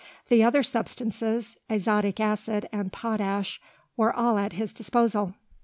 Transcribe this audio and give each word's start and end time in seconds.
The 0.29 0.43
other 0.43 0.63
substances, 0.63 1.57
azotic 1.69 2.19
acid 2.19 2.67
and 2.71 2.91
potash, 2.91 3.61
were 3.95 4.11
all 4.11 4.39
at 4.39 4.53
his 4.53 4.73
disposal. 4.73 5.35